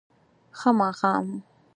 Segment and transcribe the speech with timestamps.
[0.59, 1.27] ښه ماښام